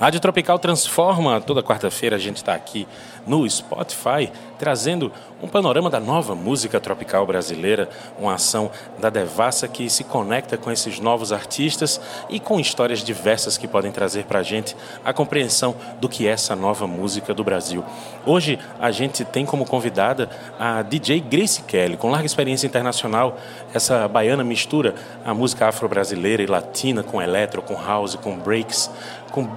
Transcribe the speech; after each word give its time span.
Rádio 0.00 0.18
Tropical 0.18 0.58
transforma. 0.58 1.42
Toda 1.42 1.62
quarta-feira 1.62 2.16
a 2.16 2.18
gente 2.18 2.38
está 2.38 2.54
aqui 2.54 2.88
no 3.26 3.48
Spotify 3.48 4.32
trazendo 4.58 5.12
um 5.42 5.46
panorama 5.46 5.90
da 5.90 6.00
nova 6.00 6.34
música 6.34 6.80
tropical 6.80 7.26
brasileira, 7.26 7.86
uma 8.18 8.34
ação 8.34 8.70
da 8.98 9.10
Devassa 9.10 9.68
que 9.68 9.90
se 9.90 10.04
conecta 10.04 10.56
com 10.56 10.70
esses 10.70 10.98
novos 11.00 11.32
artistas 11.32 12.00
e 12.30 12.40
com 12.40 12.58
histórias 12.58 13.00
diversas 13.00 13.58
que 13.58 13.68
podem 13.68 13.92
trazer 13.92 14.24
para 14.24 14.38
a 14.38 14.42
gente 14.42 14.74
a 15.04 15.12
compreensão 15.12 15.76
do 16.00 16.08
que 16.08 16.26
é 16.26 16.30
essa 16.30 16.56
nova 16.56 16.86
música 16.86 17.34
do 17.34 17.44
Brasil. 17.44 17.84
Hoje 18.24 18.58
a 18.78 18.90
gente 18.90 19.22
tem 19.22 19.44
como 19.44 19.66
convidada 19.66 20.30
a 20.58 20.80
DJ 20.80 21.20
Grace 21.20 21.60
Kelly, 21.62 21.98
com 21.98 22.10
larga 22.10 22.26
experiência 22.26 22.66
internacional. 22.66 23.36
Essa 23.74 24.08
baiana 24.08 24.44
mistura 24.44 24.94
a 25.26 25.34
música 25.34 25.68
afro-brasileira 25.68 26.42
e 26.42 26.46
latina 26.46 27.02
com 27.02 27.20
eletro, 27.20 27.60
com 27.60 27.74
house, 27.74 28.14
com 28.14 28.38
breaks, 28.38 28.90
com 29.30 29.48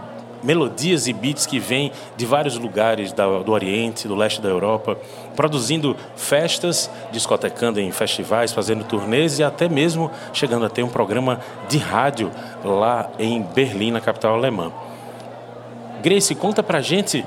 melodias 0.44 1.08
e 1.08 1.14
beats 1.14 1.46
que 1.46 1.60
vêm 1.60 1.92
de 2.18 2.26
vários 2.26 2.58
lugares 2.58 3.14
do 3.14 3.52
Oriente, 3.52 4.08
do 4.08 4.16
leste 4.16 4.42
da 4.42 4.50
Europa, 4.50 4.98
produzindo 5.36 5.96
festas, 6.16 6.90
discotecando 7.12 7.80
em 7.80 7.92
festivais, 7.92 8.52
fazendo 8.52 8.84
turnês 8.84 9.40
e 9.40 9.44
até 9.44 9.70
mesmo 9.70 10.12
chegando 10.34 10.66
a 10.66 10.70
ter 10.70 10.84
um 10.84 10.90
programa 10.90 11.40
de 11.70 11.78
rádio 11.78 12.32
lá 12.64 13.10
em 13.18 13.42
Berlim, 13.42 13.92
na 13.92 14.02
capital 14.02 14.36
alemã. 14.36 14.72
Grace, 16.02 16.36
conta 16.36 16.62
pra 16.62 16.82
gente 16.82 17.26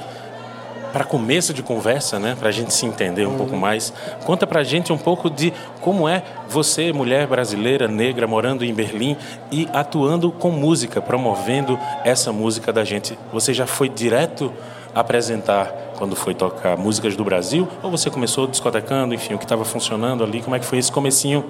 para 0.97 1.05
começo 1.05 1.53
de 1.53 1.63
conversa, 1.63 2.19
né, 2.19 2.35
para 2.39 2.49
a 2.49 2.51
gente 2.51 2.73
se 2.73 2.87
entender 2.87 3.27
um 3.27 3.33
uhum. 3.33 3.37
pouco 3.37 3.55
mais, 3.55 3.93
conta 4.25 4.47
para 4.47 4.63
a 4.63 4.65
gente 4.65 4.95
um 4.95 4.97
pouco 4.97 5.29
de 5.29 5.53
como 5.83 6.09
é 6.09 6.23
você, 6.49 6.91
mulher 6.91 7.27
brasileira, 7.27 7.87
negra, 7.87 8.27
morando 8.27 8.65
em 8.65 8.73
Berlim 8.73 9.15
e 9.53 9.69
atuando 9.75 10.33
com 10.33 10.51
música, 10.51 11.03
promovendo 11.03 11.79
essa 12.03 12.33
música 12.33 12.73
da 12.73 12.83
gente. 12.83 13.19
Você 13.31 13.53
já 13.53 13.67
foi 13.67 13.91
direto 13.91 14.51
apresentar 14.95 15.67
quando 15.99 16.17
foi 16.17 16.33
tocar 16.33 16.79
músicas 16.79 17.15
do 17.15 17.23
Brasil 17.23 17.69
ou 17.83 17.91
você 17.91 18.09
começou 18.09 18.47
discotecando, 18.47 19.13
enfim, 19.13 19.35
o 19.35 19.39
que 19.39 19.45
estava 19.45 19.67
funcionando 19.67 20.25
ali? 20.25 20.41
Como 20.41 20.57
é 20.57 20.59
que 20.59 20.65
foi 20.65 20.79
esse 20.79 20.91
comecinho? 20.91 21.45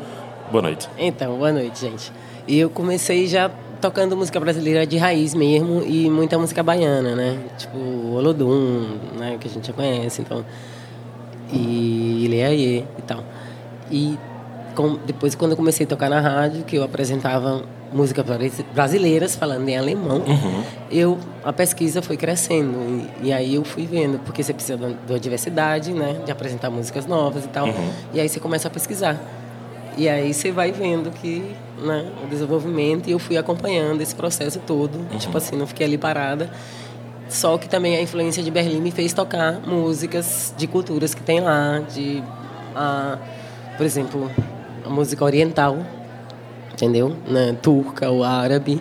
Boa 0.51 0.63
noite. 0.63 0.89
Então, 0.99 1.37
boa 1.37 1.53
noite, 1.53 1.83
gente. 1.83 2.13
Eu 2.49 2.69
comecei 2.69 3.29
já 3.29 3.49
tocando 3.87 4.17
música 4.17 4.41
brasileira 4.41 4.85
de 4.85 4.97
raiz 4.97 5.33
mesmo 5.33 5.81
e 5.87 6.11
muita 6.11 6.37
música 6.37 6.61
baiana, 6.61 7.15
né? 7.15 7.39
Tipo 7.57 7.79
Olodum, 8.17 8.99
né? 9.17 9.37
Que 9.39 9.47
a 9.47 9.51
gente 9.51 9.69
já 9.69 9.73
conhece, 9.73 10.23
então. 10.23 10.45
E 11.53 12.25
Ileaie 12.25 12.85
e 12.99 13.03
tal. 13.03 13.23
E 13.89 14.19
com, 14.75 14.99
depois, 15.07 15.37
quando 15.37 15.53
eu 15.53 15.57
comecei 15.57 15.87
a 15.87 15.89
tocar 15.89 16.11
na 16.11 16.21
rádio, 16.21 16.65
que 16.65 16.75
eu 16.75 16.83
apresentava 16.83 17.63
música 17.93 18.25
brasileiras 18.75 19.37
falando 19.37 19.69
em 19.69 19.79
alemão, 19.79 20.19
uhum. 20.19 20.63
eu 20.91 21.17
a 21.45 21.53
pesquisa 21.53 22.03
foi 22.03 22.17
crescendo 22.17 22.77
e, 23.23 23.29
e, 23.29 23.33
aí 23.33 23.55
eu 23.55 23.63
fui 23.63 23.87
vendo 23.87 24.19
porque 24.19 24.43
você 24.43 24.53
precisa 24.53 24.77
da, 24.77 25.17
diversidade, 25.17 25.93
né, 25.93 26.21
de 26.25 26.33
apresentar 26.33 26.71
músicas 26.71 27.07
novas 27.07 27.45
e 27.45 27.49
tal. 27.49 27.67
Uhum. 27.67 27.91
E 28.13 28.21
aí 28.21 28.29
você 28.29 28.41
começa 28.41 28.67
a 28.67 28.71
pesquisar. 28.71 29.17
E 29.97 30.11
aí 30.11 30.35
você 30.35 30.53
vai 30.53 30.71
vendo 30.73 31.11
que 31.11 31.57
né, 31.79 32.13
o 32.23 32.27
desenvolvimento 32.27 33.09
e 33.09 33.13
eu 33.13 33.19
fui 33.19 33.39
acompanhando 33.39 34.03
esse 34.03 34.15
processo 34.15 34.59
todo. 34.59 34.99
Uhum. 34.99 35.19
Tipo 35.19 35.39
assim, 35.39 35.57
não 35.57 35.67
fiquei 35.67 35.87
ali 35.87 35.97
parada. 35.97 36.51
Só 37.31 37.57
que 37.57 37.69
também 37.69 37.97
a 37.97 38.03
influência 38.03 38.43
de 38.43 38.51
Berlim 38.51 38.81
me 38.81 38.91
fez 38.91 39.15
tocar 39.15 39.59
músicas 39.67 40.55
de 40.57 40.67
culturas 40.67 41.15
que 41.15 41.23
tem 41.23 41.41
lá, 41.41 41.83
de, 41.93 42.23
a, 42.75 43.19
por 43.77 43.87
exemplo, 43.87 44.31
a 44.85 44.91
música 44.91 45.25
oriental, 45.25 45.79
entendeu? 46.73 47.17
Né, 47.27 47.57
turca 47.61 48.11
ou 48.11 48.23
árabe. 48.23 48.81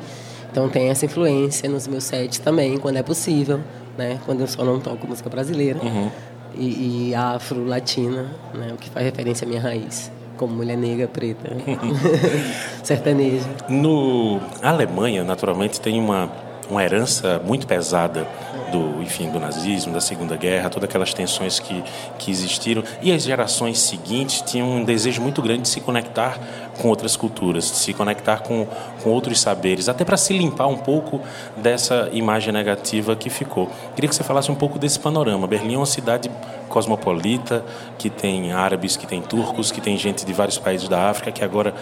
Então 0.52 0.70
tem 0.70 0.90
essa 0.90 1.06
influência 1.06 1.70
nos 1.70 1.88
meus 1.88 2.04
sets 2.04 2.40
também, 2.40 2.78
quando 2.78 2.98
é 2.98 3.04
possível, 3.04 3.62
né? 3.98 4.20
Quando 4.26 4.42
eu 4.42 4.48
só 4.48 4.64
não 4.64 4.80
toco 4.80 5.08
música 5.08 5.30
brasileira. 5.30 5.80
Uhum. 5.82 6.12
E, 6.54 7.10
e 7.10 7.16
afro-latina, 7.16 8.32
né? 8.54 8.74
O 8.74 8.78
que 8.78 8.90
faz 8.90 9.06
referência 9.06 9.46
à 9.46 9.48
minha 9.48 9.62
raiz 9.62 10.12
como 10.36 10.56
mulher 10.56 10.78
negra, 10.78 11.08
preta, 11.08 11.50
sertaneja. 12.84 13.46
No 13.70 14.40
Alemanha, 14.62 15.24
naturalmente, 15.24 15.80
tem 15.80 16.00
uma, 16.00 16.30
uma 16.70 16.84
herança 16.84 17.42
muito 17.46 17.66
pesada 17.68 18.28
do, 18.72 19.02
enfim, 19.02 19.30
do 19.30 19.40
nazismo, 19.40 19.94
da 19.94 20.02
Segunda 20.02 20.36
Guerra, 20.36 20.70
todas 20.70 20.90
aquelas 20.90 21.14
tensões 21.14 21.60
que, 21.60 21.84
que 22.18 22.32
existiram. 22.32 22.84
E 23.02 23.12
as 23.12 23.24
gerações 23.24 23.80
seguintes 23.80 24.42
tinham 24.42 24.70
um 24.70 24.84
desejo 24.84 25.22
muito 25.22 25.42
grande 25.42 25.64
de 25.64 25.70
se 25.70 25.82
conectar 25.82 26.40
com 26.82 26.90
outras 26.90 27.16
culturas, 27.16 27.66
de 27.66 27.78
se 27.78 27.94
conectar 27.94 28.40
com, 28.40 28.68
com 29.02 29.10
outros 29.10 29.40
saberes, 29.40 29.88
até 29.88 30.04
para 30.04 30.18
se 30.18 30.38
limpar 30.38 30.68
um 30.68 30.78
pouco 30.78 31.22
dessa 31.58 32.10
imagem 32.12 32.52
negativa 32.52 33.16
que 33.16 33.30
ficou. 33.30 33.70
Queria 33.96 34.10
que 34.10 34.16
você 34.16 34.24
falasse 34.24 34.52
um 34.52 34.56
pouco 34.56 34.78
desse 34.78 35.00
panorama. 35.00 35.48
Berlim 35.48 35.76
é 35.76 35.78
uma 35.78 35.86
cidade 35.86 36.30
cosmopolita, 36.68 37.64
que 37.98 38.10
tem 38.10 38.52
árabes, 38.52 38.98
que 38.98 39.08
tem 39.08 39.22
turcos, 39.22 39.72
que 39.72 39.80
tem 39.80 39.98
gente 39.98 40.26
de 40.26 40.34
vários 40.34 40.58
países 40.58 40.88
da 40.90 41.10
África, 41.10 41.32
que 41.32 41.44
agora 41.44 41.74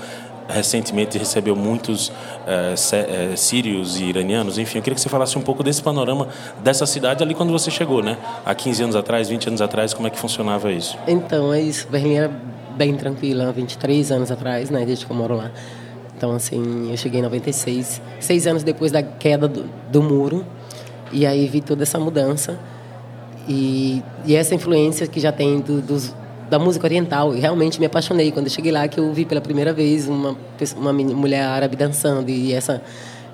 recentemente 0.47 1.17
recebeu 1.17 1.55
muitos 1.55 2.09
uh, 2.09 3.37
sírios 3.37 3.99
e 3.99 4.05
iranianos. 4.05 4.57
Enfim, 4.57 4.79
eu 4.79 4.83
queria 4.83 4.95
que 4.95 5.01
você 5.01 5.09
falasse 5.09 5.37
um 5.37 5.41
pouco 5.41 5.63
desse 5.63 5.81
panorama 5.81 6.27
dessa 6.63 6.85
cidade 6.85 7.23
ali 7.23 7.33
quando 7.33 7.51
você 7.51 7.71
chegou, 7.71 8.03
né? 8.03 8.17
Há 8.45 8.53
15 8.53 8.83
anos 8.83 8.95
atrás, 8.95 9.29
20 9.29 9.47
anos 9.47 9.61
atrás, 9.61 9.93
como 9.93 10.07
é 10.07 10.09
que 10.09 10.19
funcionava 10.19 10.71
isso? 10.71 10.97
Então, 11.07 11.53
é 11.53 11.61
isso. 11.61 11.87
Berlim 11.89 12.15
era 12.15 12.31
bem 12.75 12.95
tranquila, 12.95 13.51
23 13.51 14.11
anos 14.11 14.31
atrás, 14.31 14.69
né? 14.69 14.85
Desde 14.85 15.05
que 15.05 15.11
eu 15.11 15.15
moro 15.15 15.35
lá. 15.35 15.51
Então, 16.15 16.31
assim, 16.31 16.89
eu 16.89 16.97
cheguei 16.97 17.19
em 17.19 17.23
96, 17.23 18.01
seis 18.19 18.47
anos 18.47 18.63
depois 18.63 18.91
da 18.91 19.03
queda 19.03 19.47
do, 19.47 19.65
do 19.91 20.01
muro. 20.01 20.45
E 21.11 21.25
aí 21.25 21.47
vi 21.47 21.61
toda 21.61 21.83
essa 21.83 21.99
mudança. 21.99 22.57
E, 23.47 24.01
e 24.25 24.35
essa 24.35 24.55
influência 24.55 25.05
que 25.05 25.19
já 25.19 25.31
tem 25.31 25.59
do, 25.59 25.81
dos, 25.81 26.15
da 26.53 26.59
música 26.59 26.85
oriental. 26.85 27.35
E 27.35 27.39
realmente 27.39 27.79
me 27.79 27.87
apaixonei 27.87 28.31
quando 28.31 28.45
eu 28.45 28.51
cheguei 28.51 28.71
lá, 28.71 28.87
que 28.87 28.99
eu 28.99 29.11
vi 29.11 29.25
pela 29.25 29.41
primeira 29.41 29.73
vez 29.73 30.07
uma, 30.07 30.37
uma 30.77 30.93
mulher 30.93 31.41
árabe 31.41 31.75
dançando 31.75 32.29
e 32.29 32.53
essa 32.53 32.81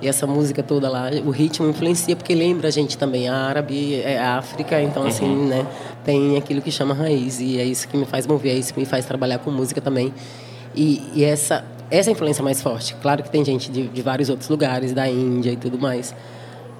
e 0.01 0.07
essa 0.07 0.25
música 0.25 0.63
toda 0.63 0.87
lá, 0.87 1.09
o 1.25 1.29
ritmo 1.29 1.67
influencia 1.67 2.15
porque 2.15 2.33
lembra 2.33 2.69
a 2.69 2.71
gente 2.71 2.97
também, 2.97 3.27
a 3.27 3.35
árabe 3.35 3.95
é 3.95 4.17
África, 4.17 4.81
então 4.81 5.05
assim, 5.05 5.25
uhum. 5.25 5.47
né, 5.47 5.67
tem 6.05 6.37
aquilo 6.37 6.61
que 6.61 6.71
chama 6.71 6.93
raiz 6.93 7.41
e 7.41 7.59
é 7.59 7.65
isso 7.65 7.85
que 7.85 7.97
me 7.97 8.05
faz 8.05 8.25
mover, 8.25 8.53
é 8.53 8.57
isso 8.57 8.73
que 8.73 8.79
me 8.79 8.85
faz 8.85 9.05
trabalhar 9.05 9.39
com 9.39 9.51
música 9.51 9.81
também. 9.81 10.13
E, 10.73 11.03
e 11.13 11.25
essa 11.25 11.65
essa 11.91 12.09
influência 12.09 12.41
mais 12.41 12.61
forte. 12.61 12.95
Claro 13.01 13.23
que 13.23 13.29
tem 13.29 13.43
gente 13.43 13.69
de, 13.69 13.89
de 13.89 14.01
vários 14.01 14.29
outros 14.29 14.47
lugares, 14.47 14.93
da 14.93 15.05
Índia 15.09 15.51
e 15.51 15.57
tudo 15.57 15.77
mais. 15.77 16.15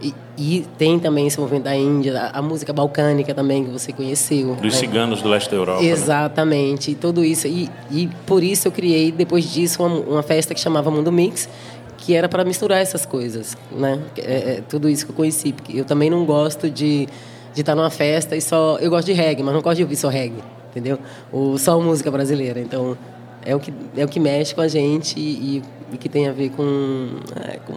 E, 0.02 0.14
e, 0.38 0.66
tem 0.78 0.98
também 0.98 1.28
esse 1.28 1.38
movimento 1.40 1.66
da 1.66 1.76
Índia, 1.76 2.32
a, 2.34 2.42
música 2.42 2.72
balcânica 2.72 3.34
também 3.34 3.66
que 3.66 3.72
você 3.72 3.92
conheceu. 3.92 4.56
Dos 4.56 4.74
né? 4.74 4.80
ciganos 4.80 5.22
do 5.22 5.28
leste 5.28 5.50
da 5.50 5.58
Europa. 5.58 5.82
Né? 5.82 5.90
Exatamente, 5.90 6.92
né? 6.92 6.94
e 6.94 6.96
tudo 6.96 7.24
isso. 7.24 7.48
E, 7.48 7.70
e 7.92 8.08
por 8.26 8.42
isso 8.42 8.68
eu 8.68 8.72
criei, 8.72 9.12
depois 9.12 9.52
disso, 9.52 9.84
uma, 9.84 10.00
uma 10.00 10.24
festa 10.24 10.54
que 10.54 10.60
chamava 10.60 10.90
Mundo 10.90 11.12
Mix, 11.12 11.50
que 11.98 12.16
era 12.16 12.30
para 12.30 12.46
misturar 12.46 12.80
essas 12.80 13.06
coisas, 13.06 13.58
né? 13.72 14.02
É, 14.18 14.22
é, 14.22 14.64
tudo 14.68 14.88
isso 14.88 15.06
que 15.06 15.12
eu 15.12 15.16
conheci. 15.16 15.52
Porque 15.52 15.78
eu 15.78 15.84
também 15.84 16.10
não 16.10 16.26
gosto 16.26 16.70
de, 16.70 17.08
de 17.54 17.62
estar 17.62 17.76
numa 17.76 17.90
festa 17.90 18.38
e 18.38 18.42
só... 18.42 18.78
Eu 18.80 18.90
gosto 18.90 19.08
de 19.08 19.14
reggae, 19.14 19.44
mas 19.44 19.54
não 19.54 19.62
gosto 19.62 19.78
de 19.78 19.84
ouvir 19.84 19.98
só 19.98 20.08
reggae, 20.08 20.42
entendeu? 20.70 20.98
Ou 21.30 21.58
só 21.58 21.78
música 21.82 22.10
brasileira. 22.10 22.62
Então, 22.62 22.98
é 23.46 23.54
o 23.54 23.60
que, 23.60 23.74
é 23.98 24.06
o 24.06 24.08
que 24.08 24.20
mexe 24.20 24.56
com 24.56 24.62
a 24.62 24.68
gente 24.70 25.20
e, 25.20 25.62
e 25.92 25.98
que 25.98 26.08
tem 26.08 26.28
a 26.28 26.32
ver 26.32 26.52
com, 26.52 27.10
é, 27.36 27.58
com 27.58 27.76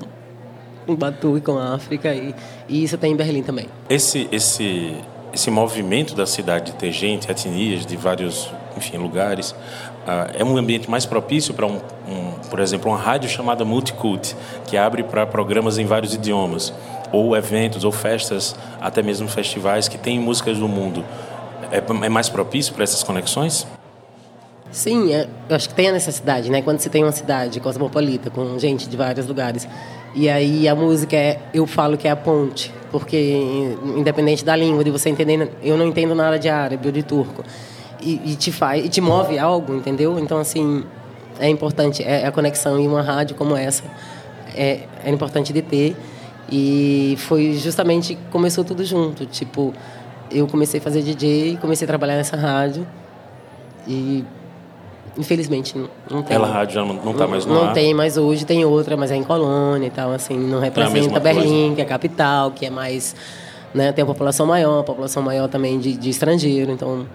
com 0.87 0.95
Batu 0.95 1.37
e 1.39 1.41
com 1.41 1.59
a 1.59 1.75
África 1.75 2.15
e, 2.15 2.35
e 2.69 2.85
isso 2.85 2.99
tem 2.99 3.13
em 3.13 3.17
Berlim 3.17 3.43
também. 3.43 3.69
Esse 3.89 4.29
esse 4.31 4.95
esse 5.33 5.51
movimento 5.51 6.15
da 6.15 6.27
cidade 6.27 6.73
de 6.73 6.73
ter 6.73 6.93
gente, 6.93 7.31
etnias 7.31 7.87
de 7.87 7.97
vários, 7.97 8.53
enfim, 8.77 8.99
lugares, 8.99 9.53
uh, 9.53 10.31
é 10.35 10.45
um 10.45 10.57
ambiente 10.57 10.91
mais 10.91 11.07
propício 11.07 11.55
para 11.55 11.67
um, 11.67 11.77
um, 12.07 12.33
por 12.51 12.61
exemplo, 12.61 12.91
uma 12.91 12.99
rádio 12.99 13.31
chamada 13.31 13.65
Multicult, 13.65 14.35
que 14.67 14.77
abre 14.77 15.03
para 15.03 15.27
programas 15.27 15.79
em 15.79 15.87
vários 15.87 16.15
idiomas, 16.15 16.73
ou 17.11 17.35
eventos, 17.35 17.83
ou 17.85 17.93
festas, 17.93 18.55
até 18.81 19.03
mesmo 19.03 19.27
festivais 19.27 19.89
que 19.89 19.97
têm 19.97 20.21
músicas 20.21 20.59
do 20.59 20.69
mundo. 20.69 21.05
É, 21.71 21.79
é 21.79 22.09
mais 22.09 22.29
propício 22.29 22.75
para 22.75 22.85
essas 22.85 23.03
conexões? 23.03 23.67
Sim, 24.71 25.13
é, 25.13 25.29
eu 25.51 25.57
acho 25.57 25.69
que 25.69 25.75
tem 25.75 25.89
a 25.89 25.93
necessidade, 25.93 26.51
né? 26.51 26.63
Quando 26.63 26.79
você 26.79 26.89
tem 26.89 27.03
uma 27.05 27.13
cidade 27.13 27.61
cosmopolita, 27.61 28.31
com 28.31 28.59
gente 28.59 28.89
de 28.89 28.97
vários 28.97 29.27
lugares, 29.27 29.69
e 30.15 30.29
aí 30.29 30.69
a 30.69 30.75
música 30.75 31.17
é, 31.17 31.41
eu 31.55 31.67
falo 31.67 31.97
que 31.97 32.07
é 32.07 32.11
a 32.11 32.17
ponte, 32.17 32.73
porque 32.91 33.77
independente 33.97 34.45
da 34.45 34.55
língua, 34.55 34.85
de 34.85 34.91
você 34.91 35.09
entender, 35.09 35.51
eu 35.63 35.77
não 35.77 35.87
entendo 35.87 36.15
nada 36.15 36.39
de 36.39 36.49
árabe 36.49 36.87
ou 36.87 36.93
de 36.93 37.03
turco, 37.03 37.43
e, 38.01 38.33
e 38.33 38.37
te 38.37 38.53
faz, 38.53 38.85
e 38.85 38.89
te 38.89 39.01
move 39.01 39.39
algo, 39.39 39.75
entendeu? 39.75 40.19
Então 40.19 40.39
assim, 40.39 40.85
é 41.39 41.49
importante, 41.49 42.03
é, 42.03 42.23
é 42.23 42.27
a 42.27 42.33
conexão 42.33 42.79
em 42.79 42.87
uma 42.87 43.03
rádio 43.03 43.35
como 43.37 43.57
essa 43.57 43.85
é, 44.55 44.81
é 45.05 45.11
importante 45.11 45.53
de 45.53 45.63
ter. 45.63 45.97
E 46.51 47.15
foi 47.19 47.55
justamente 47.55 48.19
começou 48.31 48.63
tudo 48.65 48.85
junto, 48.85 49.25
tipo, 49.25 49.73
eu 50.31 50.47
comecei 50.47 50.81
a 50.81 50.83
fazer 50.83 51.03
DJ, 51.03 51.57
comecei 51.61 51.87
a 51.87 51.89
trabalhar 51.89 52.17
nessa 52.17 52.37
rádio 52.37 52.87
e 53.87 54.25
Infelizmente, 55.17 55.77
não 56.11 56.23
tem. 56.23 56.35
Ela 56.37 56.47
rádio 56.49 56.75
já 56.77 56.85
não 56.85 57.11
está 57.13 57.27
mais 57.27 57.45
no 57.45 57.53
Não 57.55 57.65
ar. 57.69 57.73
tem 57.75 57.93
mais 57.93 58.17
hoje, 58.17 58.47
tem 58.47 58.65
outra, 58.65 58.97
mas 58.97 59.11
é 59.11 59.17
em 59.17 59.23
Colônia 59.23 59.87
e 59.89 59.91
tal, 59.91 60.11
assim, 60.13 60.39
não 60.39 60.59
representa 60.59 60.95
mesma 60.95 61.21
Berlim, 61.21 61.61
coisa. 61.61 61.75
que 61.75 61.81
é 61.81 61.85
a 61.85 61.89
capital, 61.89 62.51
que 62.51 62.67
é 62.67 62.71
mais. 62.71 63.15
Né, 63.75 63.91
tem 63.93 64.03
a 64.03 64.07
população 64.07 64.47
maior, 64.47 64.81
a 64.81 64.83
população 64.83 65.23
maior 65.23 65.49
também 65.49 65.79
de, 65.79 65.95
de 65.97 66.11
estrangeiro, 66.11 66.71
então 66.73 67.07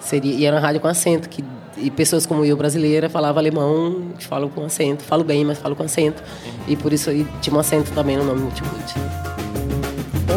seria. 0.00 0.34
E 0.34 0.44
era 0.46 0.56
uma 0.56 0.62
rádio 0.62 0.80
com 0.80 0.88
acento, 0.88 1.28
que, 1.28 1.44
e 1.76 1.90
pessoas 1.90 2.24
como 2.26 2.44
eu, 2.44 2.56
brasileira, 2.56 3.08
falava 3.10 3.38
alemão, 3.40 4.08
que 4.18 4.26
falam 4.26 4.48
com 4.48 4.64
acento, 4.64 5.02
falo 5.04 5.24
bem, 5.24 5.44
mas 5.44 5.58
falo 5.58 5.74
com 5.76 5.82
acento. 5.82 6.22
E 6.68 6.74
por 6.76 6.92
isso 6.92 7.10
aí 7.10 7.26
tinha 7.40 7.54
um 7.54 7.58
acento 7.60 7.90
também 7.92 8.16
no 8.16 8.24
nome 8.24 8.40
Multimulti. 8.40 8.94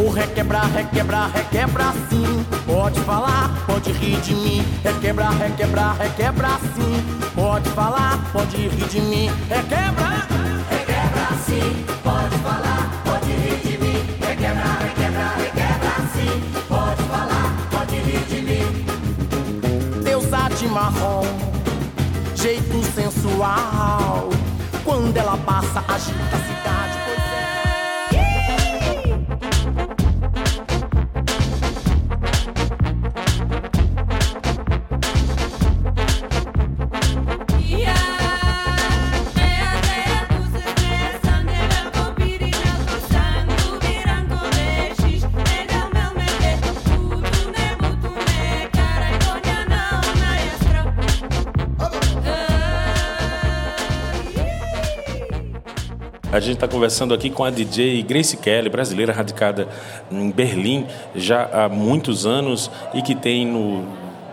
Ou 0.02 0.10
requebrar, 0.10 0.70
requebrar, 0.72 1.32
requebrar 1.32 1.94
sim. 2.10 2.39
Pode 2.80 3.02
falar, 3.02 3.66
pode 3.68 3.92
rir 3.92 4.22
de 4.22 4.34
mim. 4.34 4.66
Requebrar, 4.82 5.38
requebrar, 5.38 5.98
requebrar 5.98 6.62
sim. 6.62 7.04
Pode 7.36 7.70
falar, 7.72 8.18
pode 8.32 8.56
rir 8.56 8.88
de 8.88 9.02
mim. 9.02 9.30
Requebrar, 9.50 10.26
requebrar 10.70 11.38
sim. 11.46 11.86
Pode 12.02 12.38
falar, 12.38 12.90
pode 13.04 13.32
rir 13.34 13.60
de 13.68 13.78
mim. 13.80 14.02
Requebrar, 14.22 14.80
requebrar, 14.82 15.38
requebrar 15.40 16.02
sim. 16.14 16.42
Pode 16.70 17.04
falar, 17.04 17.68
pode 17.70 17.96
rir 17.98 18.24
de 18.30 18.42
mim. 18.44 20.02
Deusa 20.02 20.48
de 20.58 20.68
marrom, 20.70 21.26
jeito 22.34 22.82
sensual. 22.96 24.30
Quando 24.86 25.18
ela 25.18 25.36
passa, 25.36 25.84
agita 25.86 26.59
gente 56.50 56.58
está 56.58 56.68
conversando 56.68 57.14
aqui 57.14 57.30
com 57.30 57.44
a 57.44 57.50
DJ 57.50 58.02
Grace 58.02 58.36
Kelly, 58.36 58.70
brasileira 58.70 59.14
radicada 59.14 59.68
em 60.12 60.32
Berlim 60.32 60.88
já 61.16 61.48
há 61.52 61.70
muitos 61.70 62.26
anos 62.26 62.72
e 62.94 63.02
que 63.02 63.14
tem 63.14 63.46
no, 63.46 63.86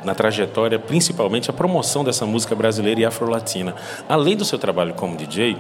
na 0.03 0.15
trajetória 0.15 0.79
principalmente 0.79 1.51
a 1.51 1.53
promoção 1.53 2.03
dessa 2.03 2.25
música 2.25 2.55
brasileira 2.55 3.01
e 3.01 3.05
afro-latina. 3.05 3.75
Além 4.09 4.37
do 4.37 4.45
seu 4.45 4.59
trabalho 4.59 4.95
como 4.95 5.17
DJ, 5.17 5.59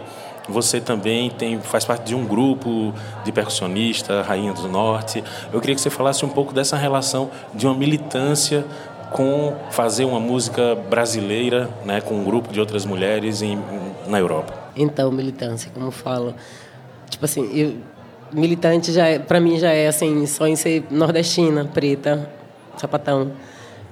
você 0.48 0.80
também 0.80 1.28
tem, 1.28 1.60
faz 1.60 1.84
parte 1.84 2.06
de 2.06 2.14
um 2.14 2.24
grupo 2.24 2.94
de 3.24 3.32
percussionista, 3.32 4.22
Rainha 4.22 4.54
do 4.54 4.66
Norte. 4.66 5.22
Eu 5.52 5.60
queria 5.60 5.74
que 5.74 5.80
você 5.80 5.90
falasse 5.90 6.24
um 6.24 6.30
pouco 6.30 6.54
dessa 6.54 6.76
relação 6.76 7.30
de 7.52 7.66
uma 7.66 7.74
militância 7.74 8.64
com 9.10 9.54
fazer 9.70 10.04
uma 10.04 10.18
música 10.18 10.74
brasileira, 10.74 11.68
né, 11.84 12.00
com 12.00 12.14
um 12.14 12.24
grupo 12.24 12.52
de 12.52 12.60
outras 12.60 12.84
mulheres 12.86 13.42
em, 13.42 13.58
na 14.08 14.18
Europa. 14.18 14.65
Então, 14.76 15.10
militância, 15.10 15.70
como 15.72 15.90
falo. 15.90 16.34
Tipo 17.08 17.24
assim, 17.24 17.50
eu, 17.54 17.74
militante 18.32 18.92
já 18.92 19.06
é, 19.06 19.18
pra 19.18 19.40
mim 19.40 19.58
já 19.58 19.70
é 19.70 19.88
assim, 19.88 20.26
só 20.26 20.46
em 20.46 20.56
ser 20.56 20.84
nordestina, 20.90 21.64
preta, 21.64 22.28
sapatão. 22.76 23.32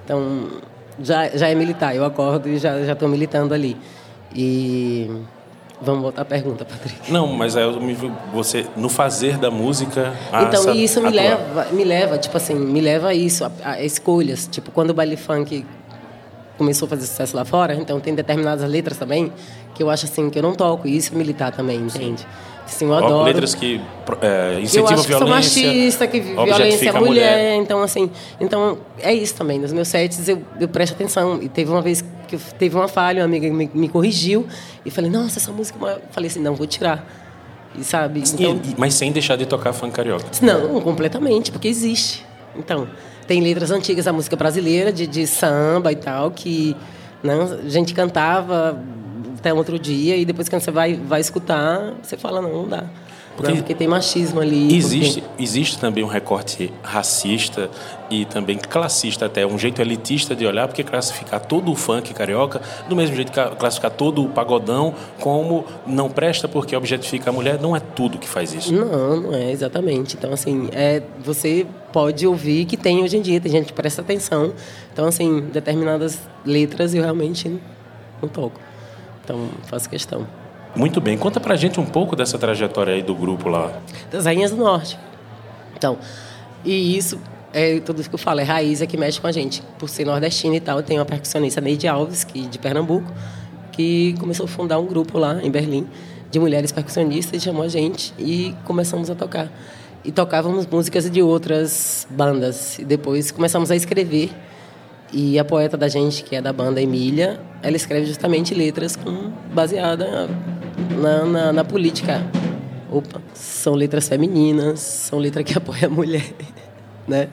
Então, 0.03 0.47
já, 1.01 1.29
já 1.29 1.47
é 1.47 1.55
militar. 1.55 1.95
Eu 1.95 2.05
acordo 2.05 2.47
e 2.47 2.57
já 2.57 2.83
já 2.83 2.93
estou 2.93 3.09
militando 3.09 3.53
ali. 3.53 3.75
E 4.33 5.09
vamos 5.81 6.01
voltar 6.01 6.23
à 6.23 6.25
pergunta, 6.25 6.65
Patrick. 6.65 7.11
Não, 7.11 7.27
mas 7.27 7.55
é 7.55 7.63
você 8.33 8.65
no 8.75 8.89
fazer 8.89 9.37
da 9.37 9.49
música. 9.49 10.13
Então, 10.47 10.73
isso 10.73 11.01
me 11.01 11.09
leva, 11.09 11.67
me 11.71 11.83
leva, 11.83 12.17
tipo 12.17 12.35
assim, 12.37 12.55
me 12.55 12.81
leva 12.81 13.09
a 13.09 13.13
isso, 13.13 13.45
a, 13.45 13.51
a 13.63 13.83
escolhas. 13.83 14.47
Tipo, 14.47 14.71
quando 14.71 14.91
o 14.91 14.93
baile 14.93 15.17
funk 15.17 15.65
começou 16.57 16.85
a 16.85 16.89
fazer 16.89 17.05
sucesso 17.05 17.35
lá 17.35 17.43
fora, 17.45 17.75
então 17.75 17.99
tem 17.99 18.13
determinadas 18.15 18.69
letras 18.69 18.97
também 18.97 19.31
que 19.73 19.83
eu 19.83 19.89
acho 19.89 20.05
assim 20.05 20.29
que 20.29 20.39
eu 20.39 20.43
não 20.43 20.53
toco, 20.53 20.87
e 20.87 20.95
isso 20.95 21.13
é 21.13 21.17
militar 21.17 21.51
também, 21.51 21.77
entende? 21.77 22.25
Assim, 22.65 22.85
eu 22.85 22.91
Ó, 22.91 22.97
adoro. 22.97 23.23
Letras 23.25 23.53
que 23.53 23.79
é, 24.21 24.55
eu 24.55 24.59
incentivam 24.61 24.93
acho 24.93 25.07
que 25.07 25.13
sou 25.13 25.27
machista, 25.27 26.07
que 26.07 26.19
violência 26.19 26.89
é 26.89 26.97
a 26.97 26.99
mulher, 26.99 27.55
então 27.57 27.81
assim, 27.83 28.09
então 28.39 28.79
é 28.99 29.13
isso 29.13 29.35
também. 29.35 29.59
Nos 29.59 29.71
meus 29.71 29.87
sets 29.87 30.27
eu, 30.27 30.41
eu 30.59 30.67
presto 30.67 30.93
atenção. 30.93 31.39
E 31.43 31.47
teve 31.47 31.69
uma 31.69 31.81
vez 31.81 32.03
que 32.27 32.35
eu, 32.35 32.39
teve 32.57 32.75
uma 32.75 32.87
falha, 32.87 33.21
uma 33.21 33.25
amiga 33.25 33.47
me, 33.53 33.69
me 33.71 33.87
corrigiu 33.87 34.47
e 34.83 34.89
falei, 34.89 35.11
nossa, 35.11 35.37
essa 35.37 35.51
música, 35.51 35.77
é 35.77 35.81
uma-" 35.81 35.91
eu 35.91 36.01
falei 36.09 36.27
assim, 36.27 36.39
não 36.39 36.55
vou 36.55 36.65
tirar. 36.65 37.05
E 37.77 37.83
sabe? 37.83 38.23
Então, 38.33 38.59
e- 38.63 38.75
mas 38.77 38.95
sem 38.95 39.11
deixar 39.11 39.35
de 39.35 39.45
tocar 39.45 39.71
funk 39.71 39.93
carioca. 39.93 40.25
não, 40.41 40.81
completamente, 40.81 41.51
porque 41.51 41.67
existe. 41.67 42.25
Então, 42.55 42.87
tem 43.27 43.41
letras 43.41 43.71
antigas 43.71 44.05
da 44.05 44.13
música 44.13 44.35
brasileira, 44.35 44.91
de, 44.91 45.07
de 45.07 45.25
samba 45.25 45.91
e 45.91 45.95
tal, 45.95 46.31
que 46.31 46.75
né, 47.23 47.33
a 47.63 47.69
gente 47.69 47.93
cantava 47.93 48.79
até 49.37 49.53
outro 49.53 49.77
dia, 49.77 50.15
e 50.15 50.25
depois 50.25 50.49
que 50.49 50.59
você 50.59 50.71
vai, 50.71 50.95
vai 50.95 51.21
escutar, 51.21 51.93
você 52.01 52.17
fala, 52.17 52.41
não, 52.41 52.51
não 52.51 52.67
dá. 52.67 52.85
Porque- 53.35 53.53
Porque, 53.53 53.75
tem 53.75 53.87
machismo 53.87 54.39
ali. 54.39 54.73
Existe, 54.75 55.21
porque- 55.21 55.43
existe 55.43 55.77
também 55.77 56.03
um 56.03 56.07
recorte 56.07 56.71
racista 56.81 57.69
e 58.09 58.23
também 58.23 58.57
classista 58.57 59.25
até, 59.25 59.45
um 59.45 59.57
jeito 59.57 59.81
elitista 59.81 60.33
de 60.35 60.45
olhar, 60.45 60.67
porque 60.67 60.83
classificar 60.83 61.41
todo 61.41 61.71
o 61.71 61.75
funk 61.75 62.13
carioca 62.13 62.61
do 62.87 62.95
mesmo 62.95 63.15
jeito 63.15 63.31
que 63.31 63.55
classificar 63.57 63.91
todo 63.91 64.23
o 64.23 64.29
pagodão 64.29 64.93
como 65.19 65.65
não 65.85 66.09
presta 66.09 66.47
porque 66.47 66.75
objetifica 66.75 67.29
a 67.29 67.33
mulher, 67.33 67.59
não 67.59 67.75
é 67.75 67.79
tudo 67.79 68.17
que 68.17 68.27
faz 68.27 68.53
isso. 68.53 68.73
Não, 68.73 69.19
não 69.19 69.33
é 69.33 69.51
exatamente. 69.51 70.15
Então, 70.15 70.31
assim, 70.31 70.69
é, 70.71 71.01
você 71.23 71.65
pode 71.91 72.25
ouvir 72.25 72.65
que 72.65 72.77
tem 72.77 73.03
hoje 73.03 73.17
em 73.17 73.21
dia, 73.21 73.41
tem 73.41 73.51
gente 73.51 73.65
que 73.67 73.73
presta 73.73 74.01
atenção. 74.01 74.53
Então, 74.93 75.05
assim, 75.07 75.41
determinadas 75.51 76.19
letras 76.45 76.93
eu 76.93 77.01
realmente 77.03 77.49
não 78.21 78.29
toco. 78.29 78.59
Então, 79.23 79.49
faço 79.67 79.89
questão. 79.89 80.25
Muito 80.75 80.99
bem, 80.99 81.17
conta 81.17 81.39
pra 81.39 81.55
gente 81.55 81.79
um 81.79 81.85
pouco 81.85 82.15
dessa 82.15 82.37
trajetória 82.37 82.93
aí 82.93 83.01
do 83.01 83.15
grupo 83.15 83.49
lá. 83.49 83.71
das 84.11 84.25
rainhas 84.25 84.51
do 84.51 84.57
norte. 84.57 84.99
Então, 85.75 85.97
e 86.63 86.97
isso 86.97 87.19
é 87.53 87.79
tudo 87.79 88.03
que 88.03 88.13
eu 88.13 88.19
falo, 88.19 88.41
é 88.41 88.43
raiz 88.43 88.81
é 88.81 88.85
que 88.85 88.97
mexe 88.97 89.19
com 89.19 89.27
a 89.27 89.31
gente. 89.31 89.63
Por 89.79 89.87
ser 89.87 90.05
nordestina 90.05 90.55
e 90.55 90.59
tal, 90.59 90.77
eu 90.77 90.83
tenho 90.83 90.99
uma 90.99 91.05
percussionista 91.05 91.61
Neide 91.61 91.87
Alves, 91.87 92.23
que 92.23 92.41
de 92.41 92.59
Pernambuco, 92.59 93.11
que 93.71 94.15
começou 94.19 94.45
a 94.45 94.47
fundar 94.47 94.77
um 94.79 94.85
grupo 94.85 95.17
lá 95.17 95.41
em 95.41 95.49
Berlim 95.49 95.87
de 96.35 96.39
mulheres 96.39 96.69
percussionistas 96.69 97.41
chamou 97.41 97.63
a 97.63 97.67
gente 97.69 98.13
e 98.19 98.53
começamos 98.65 99.09
a 99.09 99.15
tocar. 99.15 99.49
E 100.03 100.11
tocávamos 100.11 100.67
músicas 100.67 101.09
de 101.09 101.21
outras 101.21 102.05
bandas. 102.09 102.77
E 102.77 102.83
depois 102.83 103.31
começamos 103.31 103.71
a 103.71 103.75
escrever. 103.75 104.29
E 105.13 105.39
a 105.39 105.45
poeta 105.45 105.77
da 105.77 105.87
gente, 105.87 106.23
que 106.23 106.35
é 106.35 106.41
da 106.41 106.51
banda 106.51 106.81
Emília, 106.81 107.39
ela 107.63 107.77
escreve 107.77 108.05
justamente 108.05 108.53
letras 108.53 108.97
com, 108.97 109.31
baseada 109.53 110.29
na, 110.89 111.25
na, 111.25 111.53
na 111.53 111.63
política. 111.63 112.23
Opa, 112.91 113.21
são 113.33 113.73
letras 113.73 114.07
femininas, 114.07 114.79
são 114.79 115.19
letras 115.19 115.43
que 115.43 115.53
apoiam 115.57 115.85
a 115.85 115.89
mulher, 115.89 116.33
né? 117.07 117.29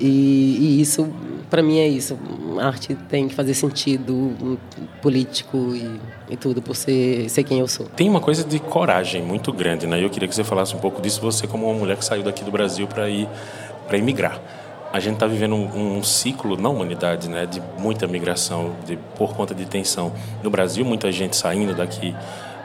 E, 0.00 0.06
e 0.58 0.80
isso, 0.80 1.12
para 1.50 1.62
mim, 1.62 1.78
é 1.78 1.86
isso. 1.86 2.18
A 2.58 2.66
arte 2.66 2.94
tem 3.08 3.28
que 3.28 3.34
fazer 3.34 3.52
sentido 3.52 4.58
político 5.02 5.74
e, 5.74 6.00
e 6.30 6.36
tudo, 6.36 6.62
por 6.62 6.74
ser, 6.74 7.28
ser 7.28 7.44
quem 7.44 7.58
eu 7.58 7.68
sou. 7.68 7.86
Tem 7.86 8.08
uma 8.08 8.20
coisa 8.20 8.42
de 8.42 8.58
coragem 8.58 9.22
muito 9.22 9.52
grande, 9.52 9.86
né? 9.86 10.02
Eu 10.02 10.08
queria 10.08 10.26
que 10.26 10.34
você 10.34 10.44
falasse 10.44 10.74
um 10.74 10.78
pouco 10.78 11.02
disso, 11.02 11.20
você 11.20 11.46
como 11.46 11.68
uma 11.68 11.78
mulher 11.78 11.96
que 11.98 12.04
saiu 12.04 12.22
daqui 12.22 12.42
do 12.42 12.50
Brasil 12.50 12.86
para 12.86 13.10
ir 13.10 13.28
para 13.90 13.98
emigrar. 13.98 14.40
A 14.92 15.00
gente 15.00 15.14
está 15.14 15.26
vivendo 15.26 15.54
um, 15.54 15.98
um, 15.98 16.02
ciclo 16.02 16.56
na 16.56 16.68
humanidade, 16.68 17.28
né, 17.28 17.44
de 17.46 17.62
muita 17.78 18.06
migração, 18.06 18.74
de, 18.86 18.96
por 19.16 19.34
conta 19.34 19.54
de 19.54 19.64
tensão. 19.64 20.12
No 20.42 20.50
Brasil, 20.50 20.84
muita 20.84 21.12
gente 21.12 21.36
saindo 21.36 21.74
daqui 21.74 22.14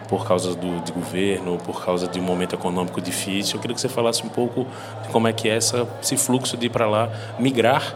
por 0.07 0.27
causa 0.27 0.55
do 0.55 0.83
de 0.83 0.91
governo, 0.91 1.57
por 1.57 1.83
causa 1.83 2.07
de 2.07 2.19
um 2.19 2.23
momento 2.23 2.55
econômico 2.55 3.01
difícil. 3.01 3.55
Eu 3.55 3.61
queria 3.61 3.75
que 3.75 3.81
você 3.81 3.89
falasse 3.89 4.23
um 4.23 4.29
pouco 4.29 4.65
de 5.03 5.09
como 5.09 5.27
é 5.27 5.33
que 5.33 5.49
é 5.49 5.55
essa, 5.55 5.87
esse 6.01 6.17
fluxo 6.17 6.55
de 6.57 6.67
ir 6.67 6.69
para 6.69 6.87
lá, 6.87 7.09
migrar 7.39 7.95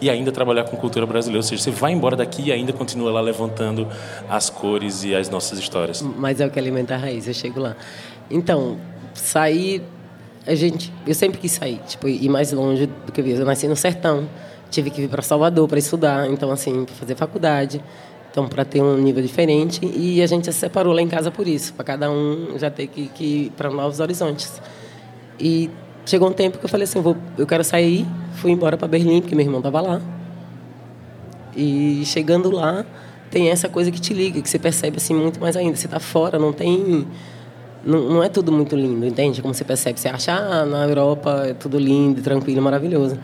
e 0.00 0.10
ainda 0.10 0.30
trabalhar 0.30 0.64
com 0.64 0.76
cultura 0.76 1.06
brasileira. 1.06 1.38
Ou 1.38 1.42
seja, 1.42 1.62
você 1.62 1.70
vai 1.70 1.92
embora 1.92 2.16
daqui 2.16 2.44
e 2.46 2.52
ainda 2.52 2.72
continua 2.72 3.10
lá 3.10 3.20
levantando 3.20 3.88
as 4.28 4.50
cores 4.50 5.04
e 5.04 5.14
as 5.14 5.28
nossas 5.28 5.58
histórias. 5.58 6.02
Mas 6.02 6.40
é 6.40 6.46
o 6.46 6.50
que 6.50 6.58
alimenta 6.58 6.94
a 6.94 6.98
raiz, 6.98 7.26
eu 7.26 7.34
chego 7.34 7.60
lá. 7.60 7.76
Então, 8.30 8.76
sair 9.14 9.82
a 10.46 10.54
gente, 10.54 10.92
eu 11.06 11.14
sempre 11.14 11.38
quis 11.38 11.52
sair, 11.52 11.80
tipo, 11.86 12.08
ir 12.08 12.28
mais 12.28 12.52
longe 12.52 12.86
do 12.86 13.10
que 13.10 13.20
eu 13.20 13.24
vi. 13.24 13.32
Eu 13.32 13.44
nasci 13.44 13.66
no 13.66 13.74
sertão, 13.74 14.28
tive 14.70 14.90
que 14.90 15.00
vir 15.00 15.08
para 15.08 15.20
Salvador 15.22 15.66
para 15.66 15.78
estudar, 15.78 16.30
então 16.30 16.50
assim, 16.50 16.84
para 16.84 16.94
fazer 16.94 17.16
faculdade, 17.16 17.82
então 18.36 18.46
para 18.46 18.66
ter 18.66 18.82
um 18.82 18.98
nível 18.98 19.22
diferente 19.22 19.80
e 19.82 20.20
a 20.20 20.26
gente 20.26 20.44
se 20.44 20.52
separou 20.52 20.92
lá 20.92 21.00
em 21.00 21.08
casa 21.08 21.30
por 21.30 21.48
isso, 21.48 21.72
para 21.72 21.86
cada 21.86 22.10
um 22.10 22.58
já 22.58 22.70
ter 22.70 22.86
que, 22.86 23.08
que 23.08 23.24
ir 23.24 23.52
para 23.56 23.70
novos 23.70 23.98
horizontes. 23.98 24.60
E 25.40 25.70
chegou 26.04 26.28
um 26.28 26.34
tempo 26.34 26.58
que 26.58 26.64
eu 26.66 26.68
falei 26.68 26.84
assim, 26.84 27.00
vou, 27.00 27.16
eu 27.38 27.46
quero 27.46 27.64
sair, 27.64 28.06
fui 28.34 28.50
embora 28.50 28.76
para 28.76 28.86
Berlim 28.86 29.22
porque 29.22 29.34
meu 29.34 29.42
irmão 29.42 29.60
estava 29.60 29.80
lá. 29.80 30.02
E 31.56 32.02
chegando 32.04 32.50
lá, 32.50 32.84
tem 33.30 33.48
essa 33.48 33.70
coisa 33.70 33.90
que 33.90 33.98
te 33.98 34.12
liga, 34.12 34.42
que 34.42 34.50
você 34.50 34.58
percebe 34.58 34.98
assim 34.98 35.14
muito 35.14 35.40
mais 35.40 35.56
ainda. 35.56 35.74
Você 35.74 35.86
está 35.86 35.98
fora, 35.98 36.38
não 36.38 36.52
tem 36.52 37.06
não, 37.82 38.00
não, 38.00 38.22
é 38.22 38.28
tudo 38.28 38.52
muito 38.52 38.76
lindo, 38.76 39.06
entende? 39.06 39.40
Como 39.40 39.54
você 39.54 39.64
percebe, 39.64 39.98
você 39.98 40.10
acha, 40.10 40.34
ah, 40.34 40.66
na 40.66 40.84
Europa 40.84 41.44
é 41.46 41.54
tudo 41.54 41.78
lindo, 41.78 42.20
tranquilo, 42.20 42.60
maravilhoso. 42.60 43.18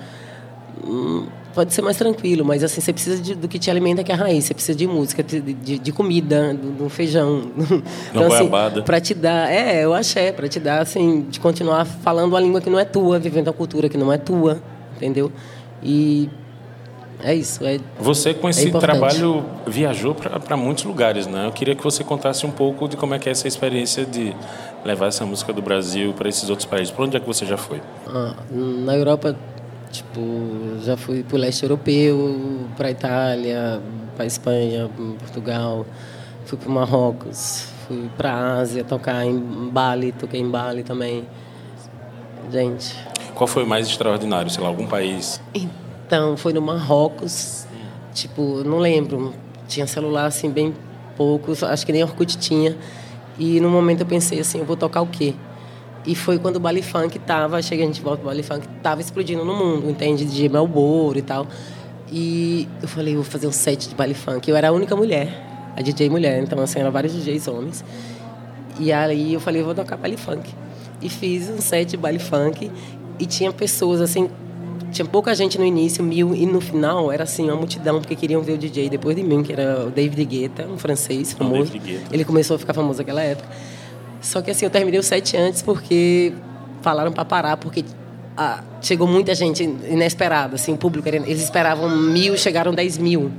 Pode 1.55 1.75
ser 1.75 1.83
mais 1.83 1.97
tranquilo, 1.97 2.45
mas 2.45 2.65
assim, 2.65 2.81
você 2.81 2.93
precisa 2.93 3.23
de, 3.23 3.35
do 3.35 3.47
que 3.47 3.59
te 3.59 3.71
alimenta, 3.71 4.03
que 4.03 4.11
é 4.11 4.15
a 4.15 4.19
raiz. 4.19 4.45
Você 4.45 4.55
precisa 4.55 4.77
de 4.77 4.87
música, 4.87 5.23
de, 5.23 5.41
de, 5.41 5.79
de 5.79 5.93
comida, 5.93 6.55
do, 6.55 6.71
do, 6.71 6.89
feijão. 6.89 7.51
Então, 8.11 8.33
assim, 8.33 8.83
para 8.83 9.01
te 9.01 9.15
dar, 9.15 9.51
é, 9.51 9.85
eu 9.85 9.95
achei, 9.95 10.33
para 10.33 10.49
te 10.49 10.61
dar, 10.61 10.83
assim, 10.83 11.27
de 11.29 11.41
continuar 11.41 11.85
falando 11.85 12.37
a 12.37 12.41
língua 12.41 12.61
que 12.61 12.71
não 12.71 12.79
é 12.79 12.85
tua, 12.85 13.19
vivendo 13.19 13.49
a 13.49 13.53
cultura 13.53 13.89
que 13.89 13.97
não 13.97 14.13
é 14.13 14.19
tua, 14.19 14.63
entendeu? 14.97 15.33
E 15.83 16.29
é 17.23 17.35
isso. 17.35 17.65
É, 17.65 17.79
você, 17.99 18.35
com 18.35 18.49
esse 18.49 18.69
é 18.69 18.71
trabalho, 18.79 19.45
viajou 19.67 20.15
para 20.15 20.57
muitos 20.57 20.85
lugares, 20.85 21.27
né? 21.27 21.47
Eu 21.47 21.53
queria 21.53 21.75
que 21.75 21.83
você 21.83 22.03
contasse 22.03 22.45
um 22.45 22.51
pouco 22.51 22.89
de 22.89 22.97
como 22.97 23.15
é 23.15 23.19
que 23.19 23.29
é 23.29 23.33
essa 23.33 23.47
experiência 23.47 24.05
de 24.05 24.35
levar 24.85 25.07
essa 25.07 25.25
música 25.25 25.53
do 25.53 25.63
Brasil 25.63 26.13
para 26.13 26.29
esses 26.29 26.51
outros 26.51 26.67
países. 26.67 26.91
Por 26.91 27.05
onde 27.05 27.17
é 27.17 27.21
que 27.21 27.27
você 27.27 27.47
já 27.47 27.57
foi? 27.57 27.81
Ah, 28.09 28.35
na 28.51 28.97
Europa, 28.97 29.37
tipo, 29.93 30.21
já 30.83 30.97
fui 30.97 31.23
para 31.23 31.37
o 31.37 31.39
leste 31.39 31.63
europeu, 31.63 32.67
para 32.77 32.91
Itália, 32.91 33.81
para 34.17 34.27
Espanha, 34.27 34.91
Portugal. 35.19 35.87
Fui 36.47 36.59
para 36.59 36.71
Marrocos, 36.71 37.69
fui 37.87 38.11
para 38.17 38.33
a 38.33 38.59
Ásia 38.59 38.83
tocar 38.83 39.25
em 39.25 39.39
Bali, 39.39 40.11
toquei 40.13 40.41
em 40.41 40.51
Bali 40.51 40.83
também. 40.83 41.25
Gente. 42.51 42.97
Qual 43.35 43.47
foi 43.47 43.63
o 43.63 43.67
mais 43.67 43.87
extraordinário? 43.87 44.51
Sei 44.51 44.63
lá, 44.63 44.69
algum 44.69 44.87
país? 44.87 45.41
Então, 45.55 46.37
foi 46.37 46.53
no 46.53 46.61
Marrocos, 46.61 47.67
tipo, 48.13 48.63
não 48.65 48.79
lembro, 48.79 49.33
tinha 49.69 49.87
celular 49.87 50.27
assim 50.27 50.51
bem 50.51 50.75
pouco, 51.17 51.53
acho 51.65 51.87
que 51.87 51.93
nem 51.93 52.03
Orkut 52.03 52.37
tinha. 52.39 52.77
E 53.39 53.61
no 53.61 53.71
momento 53.71 54.01
eu 54.01 54.07
pensei 54.07 54.41
assim, 54.41 54.59
eu 54.59 54.65
vou 54.65 54.77
tocar 54.77 55.01
o 55.01 55.07
quê? 55.07 55.35
E 56.05 56.15
foi 56.15 56.39
quando 56.39 56.57
o 56.57 56.61
Bali 56.61 56.83
Funk 56.83 57.19
tava, 57.21 57.63
chega 57.63 57.85
a 57.85 57.87
gente 57.87 58.03
volta 58.03 58.23
o 58.23 58.27
Bali 58.27 58.43
Funk, 58.43 58.67
tava 58.83 59.01
explodindo 59.01 59.45
no 59.45 59.55
mundo, 59.55 59.89
entende? 59.89 60.25
De 60.25 60.49
Melbourne 60.49 61.21
e 61.21 61.23
tal. 61.23 61.47
E 62.11 62.69
eu 62.83 62.89
falei, 62.89 63.15
vou 63.15 63.25
fazer 63.25 63.47
um 63.47 63.53
set 63.53 63.89
de 63.89 63.95
Bali 63.95 64.15
Funk. 64.15 64.49
Eu 64.51 64.57
era 64.57 64.69
a 64.69 64.73
única 64.73 64.97
mulher, 64.97 65.73
a 65.77 65.81
DJ 65.81 66.11
mulher, 66.11 66.43
então 66.43 66.61
assim, 66.61 66.81
eram 66.81 66.91
vários 66.91 67.13
DJs 67.13 67.49
homens. 67.49 67.85
E 68.81 68.93
aí 68.93 69.35
eu 69.35 69.41
falei, 69.41 69.63
vou 69.63 69.75
tocar 69.75 69.97
Bali 69.97 70.17
Funk. 70.17 70.53
E 71.01 71.09
fiz 71.09 71.49
um 71.49 71.61
set 71.61 71.91
de 71.91 71.97
Bali 71.97 72.19
Funk 72.19 72.71
e 73.19 73.27
tinha 73.27 73.53
pessoas 73.53 74.01
assim 74.01 74.29
tinha 74.93 75.07
pouca 75.07 75.35
gente 75.35 75.59
no 75.59 75.65
início, 75.65 76.05
mil, 76.05 76.35
e 76.35 76.45
no 76.45 76.61
final 76.61 77.11
era 77.11 77.25
assim, 77.25 77.45
uma 77.45 77.57
multidão, 77.57 77.99
porque 77.99 78.15
queriam 78.15 78.43
ver 78.43 78.53
o 78.53 78.59
DJ 78.59 78.91
depois 78.91 79.17
de 79.17 79.23
mim, 79.23 79.43
que 79.43 79.51
era 79.53 79.87
o 79.87 79.91
David 79.91 80.23
Guetta, 80.27 80.67
um 80.67 80.77
francês 80.77 81.33
famoso. 81.33 81.73
Ele 82.13 82.25
começou 82.25 82.57
a 82.57 82.59
ficar 82.59 82.75
famoso 82.75 82.99
naquela 82.99 83.23
época. 83.23 83.49
Só 84.23 84.41
que 84.41 84.51
assim, 84.51 84.65
eu 84.65 84.71
terminei 84.71 84.99
o 84.99 85.03
set 85.03 85.37
antes 85.37 85.61
porque 85.61 86.33
falaram 86.81 87.13
para 87.13 87.25
parar, 87.25 87.57
porque 87.59 87.85
ah, 88.37 88.63
chegou 88.81 89.07
muita 89.07 89.35
gente 89.35 89.63
inesperada, 89.63 90.55
assim, 90.55 90.73
o 90.73 90.77
público, 90.79 91.07
eles 91.09 91.43
esperavam 91.43 91.91
mil, 91.91 92.37
chegaram 92.39 92.73
dez 92.73 92.97
mil. 92.97 93.31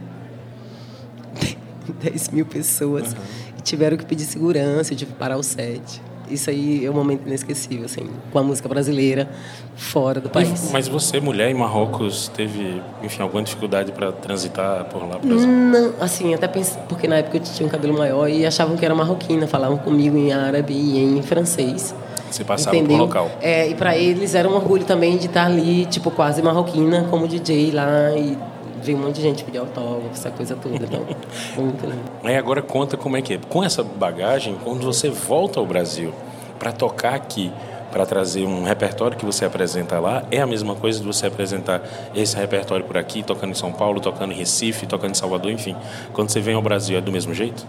dez 2.04 2.30
mil 2.30 2.46
pessoas. 2.46 3.13
Uhum. 3.13 3.20
E 3.58 3.62
tiveram 3.62 3.98
que 3.98 4.06
pedir 4.06 4.25
segurança, 4.25 4.94
eu 4.94 4.98
tive 4.98 5.12
que 5.12 5.18
parar 5.18 5.38
o 5.38 5.44
set 5.44 6.02
isso 6.34 6.50
aí 6.50 6.86
é 6.86 6.90
um 6.90 6.94
momento 6.94 7.25
inesquecível, 7.25 7.86
assim, 7.86 8.10
com 8.32 8.40
a 8.40 8.44
música 8.44 8.68
brasileira 8.68 9.30
fora 9.75 10.20
do 10.20 10.30
país. 10.30 10.70
Mas 10.72 10.88
você, 10.88 11.20
mulher 11.20 11.50
em 11.50 11.54
Marrocos, 11.54 12.30
teve, 12.36 12.82
enfim, 13.04 13.22
alguma 13.22 13.44
dificuldade 13.44 13.92
para 13.92 14.12
transitar 14.12 14.86
por 14.86 15.02
lá? 15.08 15.20
Não, 15.24 15.94
assim, 16.00 16.34
até 16.34 16.48
pensei, 16.48 16.82
porque 16.88 17.08
na 17.08 17.18
época 17.18 17.38
eu 17.38 17.42
tinha 17.42 17.68
um 17.68 17.70
cabelo 17.72 17.98
maior 17.98 18.30
e 18.30 18.46
achavam 18.46 18.75
que 18.75 18.86
era 18.86 18.96
marroquina, 18.96 19.48
falavam 19.48 19.78
comigo 19.78 20.18
em 20.18 20.32
árabe 20.32 20.74
e 20.74 21.00
em 21.00 21.22
francês. 21.22 21.94
Você 22.30 22.44
passava 22.44 22.75
entendeu? 22.75 22.98
por 22.98 23.04
local. 23.04 23.32
É, 23.42 23.70
e 23.70 23.75
para 23.75 23.96
eles 23.96 24.34
era 24.34 24.50
um 24.50 24.56
orgulho 24.56 24.84
também 24.84 25.18
de 25.18 25.28
estar 25.28 25.46
ali, 25.46 25.86
tipo, 25.86 26.10
quase 26.10 26.42
marroquina, 26.42 27.06
como 27.10 27.28
DJ 27.28 27.72
lá 27.72 28.12
e 28.16 28.36
veio 28.84 28.98
um 28.98 29.02
monte 29.02 29.16
de 29.16 29.22
gente 29.22 29.44
pedir 29.44 29.58
autógrafo, 29.58 30.10
essa 30.12 30.30
coisa 30.30 30.56
toda. 30.56 30.75
Então, 30.75 31.06
muito 31.58 31.86
lindo. 31.86 32.04
Aí 32.24 32.36
agora 32.36 32.62
conta 32.62 32.98
como 32.98 33.18
é 33.18 33.22
que 33.22 33.34
é. 33.36 33.40
Com 33.50 33.63
essa 33.63 33.84
bagagem, 33.84 34.58
quando 34.63 34.84
você 34.84 35.10
volta 35.10 35.60
ao 35.60 35.66
Brasil 35.66 36.13
para 36.60 36.72
tocar 36.72 37.16
aqui, 37.16 37.52
para 37.92 38.06
trazer 38.06 38.46
um 38.46 38.63
repertório 38.63 39.16
que 39.16 39.25
você 39.25 39.46
apresenta 39.46 40.00
lá, 40.00 40.24
é 40.32 40.42
a 40.42 40.48
mesma 40.48 40.75
coisa 40.75 41.00
de 41.00 41.06
você 41.06 41.28
apresentar 41.28 41.82
esse 42.16 42.36
repertório 42.36 42.84
por 42.86 42.98
aqui, 42.98 43.22
tocando 43.22 43.52
em 43.52 43.56
São 43.56 43.72
Paulo, 43.72 44.00
tocando 44.00 44.34
em 44.34 44.36
Recife, 44.36 44.88
tocando 44.88 45.12
em 45.12 45.16
Salvador, 45.16 45.52
enfim. 45.52 45.75
Quando 46.12 46.30
você 46.30 46.40
vem 46.40 46.56
ao 46.56 46.62
Brasil, 46.62 46.98
é 46.98 47.02
do 47.02 47.12
mesmo 47.12 47.34
jeito? 47.34 47.66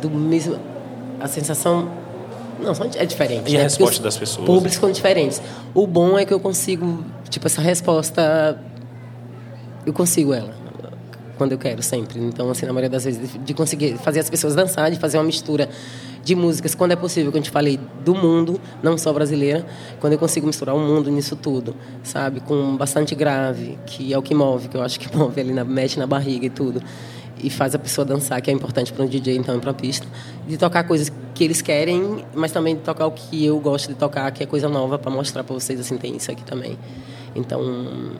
Do 0.00 0.10
mesmo. 0.10 0.58
A 1.20 1.28
sensação 1.28 1.88
não, 2.60 2.72
é 2.96 3.06
diferente. 3.06 3.48
E 3.50 3.54
né? 3.54 3.60
a 3.60 3.62
resposta 3.62 4.02
das 4.02 4.16
pessoas? 4.16 4.46
Públicos 4.46 4.78
são 4.78 4.90
diferentes. 4.90 5.40
O 5.72 5.86
bom 5.86 6.18
é 6.18 6.24
que 6.24 6.34
eu 6.34 6.40
consigo, 6.40 7.04
tipo, 7.28 7.46
essa 7.46 7.60
resposta 7.60 8.58
eu 9.88 9.92
consigo 9.94 10.34
ela 10.34 10.54
quando 11.38 11.52
eu 11.52 11.58
quero, 11.58 11.82
sempre. 11.82 12.18
Então, 12.18 12.50
assim, 12.50 12.66
na 12.66 12.72
maioria 12.72 12.90
das 12.90 13.04
vezes, 13.04 13.38
de 13.42 13.54
conseguir 13.54 13.96
fazer 13.98 14.18
as 14.18 14.28
pessoas 14.28 14.56
dançar, 14.56 14.90
de 14.90 14.98
fazer 14.98 15.16
uma 15.16 15.24
mistura 15.24 15.68
de 16.24 16.34
músicas, 16.34 16.74
quando 16.74 16.92
é 16.92 16.96
possível, 16.96 17.30
que 17.30 17.38
eu 17.38 17.42
te 17.42 17.50
falei, 17.50 17.78
do 18.04 18.12
mundo, 18.14 18.60
não 18.82 18.98
só 18.98 19.12
brasileira, 19.12 19.64
quando 20.00 20.14
eu 20.14 20.18
consigo 20.18 20.46
misturar 20.46 20.74
o 20.74 20.80
mundo 20.80 21.10
nisso 21.10 21.36
tudo, 21.36 21.76
sabe? 22.02 22.40
Com 22.40 22.76
bastante 22.76 23.14
grave, 23.14 23.78
que 23.86 24.12
é 24.12 24.18
o 24.18 24.20
que 24.20 24.34
move, 24.34 24.68
que 24.68 24.76
eu 24.76 24.82
acho 24.82 24.98
que 24.98 25.08
move 25.16 25.40
ali, 25.40 25.52
na, 25.52 25.64
mexe 25.64 25.98
na 25.98 26.06
barriga 26.06 26.46
e 26.46 26.50
tudo. 26.50 26.82
E 27.40 27.48
faz 27.48 27.72
a 27.72 27.78
pessoa 27.78 28.04
dançar, 28.04 28.42
que 28.42 28.50
é 28.50 28.52
importante 28.52 28.92
para 28.92 29.04
um 29.04 29.08
DJ, 29.08 29.36
então, 29.36 29.58
para 29.60 29.70
a 29.70 29.74
pista. 29.74 30.06
De 30.46 30.58
tocar 30.58 30.82
coisas 30.82 31.10
que 31.32 31.44
eles 31.44 31.62
querem, 31.62 32.24
mas 32.34 32.50
também 32.50 32.74
de 32.74 32.82
tocar 32.82 33.06
o 33.06 33.12
que 33.12 33.46
eu 33.46 33.60
gosto 33.60 33.88
de 33.88 33.94
tocar, 33.94 34.28
que 34.32 34.42
é 34.42 34.46
coisa 34.46 34.68
nova, 34.68 34.98
para 34.98 35.10
mostrar 35.10 35.44
para 35.44 35.54
vocês, 35.54 35.78
assim, 35.78 35.96
tem 35.96 36.16
isso 36.16 36.32
aqui 36.32 36.42
também. 36.42 36.76
Então 37.36 38.18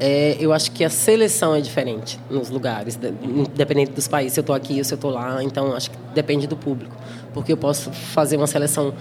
é, 0.00 0.36
eu 0.38 0.52
acho 0.52 0.70
que 0.70 0.84
a 0.84 0.90
seleção 0.90 1.54
é 1.54 1.60
diferente 1.60 2.20
nos 2.30 2.50
lugares, 2.50 2.98
independente 3.22 3.90
dos 3.92 4.06
países. 4.06 4.34
Se 4.34 4.40
eu 4.40 4.42
estou 4.42 4.54
aqui 4.54 4.78
ou 4.78 4.84
se 4.84 4.94
eu 4.94 4.96
estou 4.96 5.10
lá, 5.10 5.42
então 5.42 5.74
acho 5.74 5.90
que 5.90 5.96
depende 6.14 6.46
do 6.46 6.56
público. 6.56 6.94
Porque 7.34 7.52
eu 7.52 7.56
posso 7.56 7.90
fazer 7.90 8.36
uma 8.36 8.46
seleção, 8.46 8.94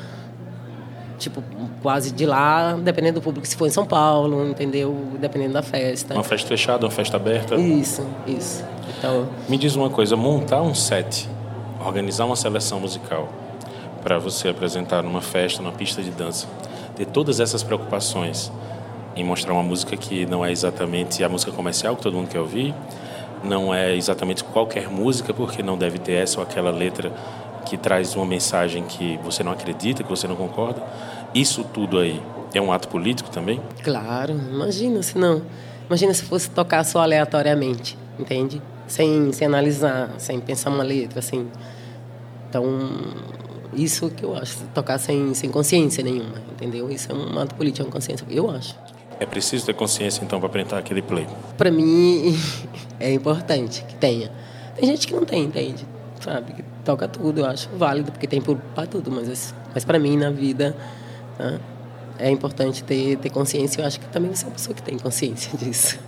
tipo, 1.20 1.44
quase 1.82 2.12
de 2.12 2.26
lá, 2.26 2.74
dependendo 2.74 3.20
do 3.20 3.24
público. 3.24 3.48
Se 3.48 3.56
for 3.56 3.68
em 3.68 3.72
São 3.72 3.86
Paulo, 3.86 4.48
entendeu? 4.50 4.96
Dependendo 5.20 5.54
da 5.54 5.62
festa. 5.62 6.16
Uma 6.16 6.24
festa 6.24 6.48
fechada, 6.48 6.86
uma 6.86 6.92
festa 6.92 7.16
aberta. 7.18 7.56
Isso, 7.56 8.06
isso. 8.26 8.64
Então... 8.98 9.28
Me 9.48 9.58
diz 9.58 9.76
uma 9.76 9.90
coisa, 9.90 10.16
montar 10.16 10.64
um 10.64 10.74
set, 10.74 11.30
organizar 11.86 12.26
uma 12.26 12.36
seleção 12.36 12.80
musical 12.80 13.30
para 14.02 14.18
você 14.18 14.50
apresentar 14.50 15.04
numa 15.04 15.22
festa, 15.22 15.62
numa 15.62 15.74
pista 15.74 16.02
de 16.02 16.10
dança, 16.10 16.48
ter 16.96 17.06
todas 17.06 17.40
essas 17.40 17.62
preocupações 17.62 18.52
em 19.18 19.24
mostrar 19.24 19.54
uma 19.54 19.64
música 19.64 19.98
que 19.98 20.26
não 20.26 20.46
é 20.46 20.52
exatamente 20.52 21.24
a 21.24 21.30
música 21.30 21.52
comercial 21.52 21.96
que 21.96 22.04
todo 22.04 22.16
mundo 22.16 22.30
quer 22.30 22.40
ouvir, 22.40 22.74
não 23.44 23.74
é 23.74 23.96
exatamente 23.96 24.44
qualquer 24.44 24.90
música, 24.90 25.34
porque 25.34 25.64
não 25.64 25.78
deve 25.78 25.98
ter 25.98 26.14
essa 26.14 26.40
ou 26.40 26.44
aquela 26.44 26.70
letra 26.70 27.12
que 27.66 27.78
traz 27.78 28.16
uma 28.16 28.26
mensagem 28.26 28.84
que 28.84 29.18
você 29.24 29.44
não 29.44 29.52
acredita, 29.52 30.04
que 30.04 30.10
você 30.10 30.28
não 30.28 30.36
concorda. 30.36 30.82
Isso 31.34 31.64
tudo 31.64 32.00
aí 32.00 32.22
é 32.54 32.62
um 32.62 32.72
ato 32.72 32.88
político 32.88 33.30
também? 33.30 33.60
Claro, 33.84 34.34
imagina 34.34 35.02
se 35.04 35.18
não. 35.18 35.42
Imagina 35.88 36.14
se 36.14 36.24
fosse 36.24 36.50
tocar 36.50 36.84
só 36.84 37.00
aleatoriamente, 37.00 37.98
entende? 38.20 38.62
Sem, 38.88 39.34
sem 39.34 39.48
analisar, 39.48 40.12
sem 40.18 40.40
pensar 40.40 40.70
uma 40.70 40.84
letra, 40.84 41.20
assim. 41.20 41.48
Então, 42.50 42.64
isso 43.74 44.10
que 44.10 44.24
eu 44.24 44.36
acho, 44.36 44.60
tocar 44.74 44.98
sem, 44.98 45.34
sem 45.34 45.50
consciência 45.50 46.04
nenhuma, 46.04 46.42
entendeu? 46.52 46.90
Isso 46.90 47.12
é 47.12 47.16
um 47.16 47.38
ato 47.40 47.56
político, 47.56 47.84
é 47.84 47.86
uma 47.88 47.92
consciência, 47.92 48.26
eu 48.30 48.50
acho. 48.50 48.76
É 49.20 49.26
preciso 49.26 49.66
ter 49.66 49.74
consciência, 49.74 50.24
então, 50.24 50.40
para 50.40 50.48
apresentar 50.48 50.78
aquele 50.78 51.02
play? 51.02 51.28
Para 51.58 51.72
mim, 51.72 52.38
é 53.00 53.12
importante 53.12 53.84
que 53.84 53.96
tenha. 53.96 54.32
Tem 54.76 54.86
gente 54.86 55.08
que 55.08 55.14
não 55.14 55.26
tem, 55.26 55.44
entende? 55.44 55.86
Sabe? 56.22 56.54
Que 56.54 56.64
toca 56.84 57.08
tudo, 57.08 57.42
eu 57.42 57.46
acho 57.46 57.70
válido, 57.76 58.12
porque 58.12 58.28
tem 58.28 58.42
para 58.42 58.88
tudo, 58.88 59.12
mas, 59.12 59.54
mas 59.74 59.84
para 59.84 59.98
mim, 59.98 60.18
na 60.18 60.30
vida, 60.30 60.76
tá? 61.38 61.60
é 62.20 62.30
importante 62.30 62.84
ter, 62.84 63.18
ter 63.18 63.30
consciência. 63.30 63.82
Eu 63.82 63.86
acho 63.86 64.00
que 64.00 64.08
também 64.08 64.34
você 64.34 64.46
é 64.46 64.48
uma 64.48 64.54
pessoa 64.54 64.76
que 64.76 64.82
tem 64.82 64.98
consciência 64.98 65.52
disso. 65.58 66.00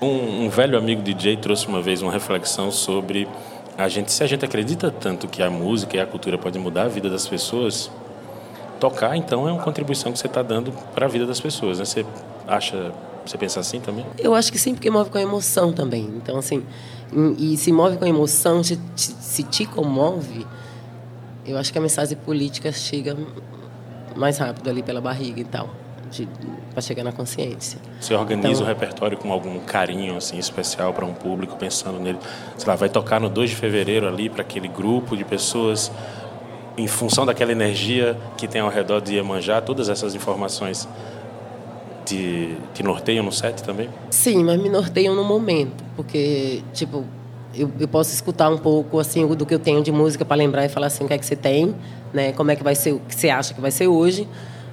um, 0.00 0.44
um 0.44 0.50
velho 0.50 0.78
amigo 0.78 1.02
DJ 1.02 1.36
trouxe 1.36 1.66
uma 1.66 1.82
vez 1.82 2.02
uma 2.02 2.12
reflexão 2.12 2.70
sobre 2.70 3.28
a 3.76 3.88
gente, 3.88 4.10
se 4.10 4.22
a 4.24 4.26
gente 4.26 4.44
acredita 4.44 4.90
tanto 4.90 5.28
que 5.28 5.42
a 5.42 5.48
música 5.48 5.96
e 5.96 6.00
a 6.00 6.06
cultura 6.06 6.36
pode 6.36 6.58
mudar 6.58 6.84
a 6.84 6.88
vida 6.88 7.08
das 7.08 7.28
pessoas, 7.28 7.90
tocar, 8.78 9.16
então, 9.16 9.48
é 9.48 9.52
uma 9.52 9.62
contribuição 9.62 10.12
que 10.12 10.18
você 10.18 10.26
está 10.26 10.42
dando 10.42 10.72
para 10.94 11.06
a 11.06 11.08
vida 11.08 11.26
das 11.26 11.40
pessoas, 11.40 11.78
né? 11.78 11.84
Você 11.84 12.04
acha, 12.46 12.92
você 13.24 13.36
pensa 13.36 13.60
assim 13.60 13.80
também? 13.80 14.06
Eu 14.18 14.34
acho 14.34 14.50
que 14.52 14.58
sim, 14.58 14.74
porque 14.74 14.90
move 14.90 15.10
com 15.10 15.18
a 15.18 15.22
emoção 15.22 15.72
também. 15.72 16.04
Então, 16.16 16.38
assim, 16.38 16.64
e 17.38 17.56
se 17.56 17.72
move 17.72 17.96
com 17.96 18.04
a 18.04 18.08
emoção, 18.08 18.62
se, 18.62 18.78
se 18.96 19.42
te 19.42 19.66
comove, 19.66 20.46
eu 21.46 21.56
acho 21.56 21.72
que 21.72 21.78
a 21.78 21.80
mensagem 21.80 22.16
política 22.16 22.70
chega 22.72 23.16
mais 24.14 24.38
rápido 24.38 24.68
ali 24.68 24.82
pela 24.82 25.00
barriga 25.00 25.40
e 25.40 25.44
tal. 25.44 25.70
Para 26.72 26.80
chegar 26.80 27.04
na 27.04 27.12
consciência. 27.12 27.78
Você 28.00 28.14
organiza 28.14 28.62
então, 28.62 28.62
o 28.62 28.66
repertório 28.66 29.18
com 29.18 29.30
algum 29.30 29.58
carinho 29.60 30.16
assim 30.16 30.38
especial 30.38 30.94
para 30.94 31.04
um 31.04 31.12
público, 31.12 31.56
pensando 31.56 31.98
nele, 32.00 32.18
sei 32.56 32.66
lá, 32.66 32.76
vai 32.76 32.88
tocar 32.88 33.20
no 33.20 33.28
2 33.28 33.50
de 33.50 33.56
fevereiro 33.56 34.08
ali 34.08 34.30
para 34.30 34.40
aquele 34.40 34.68
grupo 34.68 35.16
de 35.16 35.24
pessoas 35.24 35.92
em 36.78 36.86
função 36.86 37.26
daquela 37.26 37.50
energia 37.50 38.16
que 38.36 38.46
tem 38.46 38.60
ao 38.60 38.70
redor 38.70 39.00
de 39.00 39.16
Iemanjá, 39.16 39.60
todas 39.60 39.88
essas 39.88 40.14
informações 40.14 40.88
te, 42.06 42.56
te 42.72 42.82
norteiam 42.82 43.24
no 43.24 43.32
set 43.32 43.62
também? 43.62 43.90
Sim, 44.10 44.44
mas 44.44 44.60
me 44.62 44.68
norteiam 44.68 45.14
no 45.14 45.24
momento, 45.24 45.84
porque, 45.96 46.62
tipo, 46.72 47.04
eu, 47.54 47.70
eu 47.80 47.88
posso 47.88 48.14
escutar 48.14 48.48
um 48.48 48.56
pouco, 48.56 49.00
assim, 49.00 49.26
do 49.26 49.44
que 49.44 49.52
eu 49.52 49.58
tenho 49.58 49.82
de 49.82 49.90
música 49.90 50.24
para 50.24 50.36
lembrar 50.36 50.64
e 50.64 50.68
falar 50.68 50.86
assim, 50.86 51.04
o 51.04 51.08
que 51.08 51.14
é 51.14 51.18
que 51.18 51.26
você 51.26 51.36
tem, 51.36 51.74
né? 52.14 52.32
Como 52.32 52.50
é 52.50 52.56
que 52.56 52.62
vai 52.62 52.76
ser, 52.76 52.92
o 52.92 53.00
que 53.00 53.14
você 53.14 53.28
acha 53.28 53.52
que 53.52 53.60
vai 53.60 53.72
ser 53.72 53.88
hoje, 53.88 54.28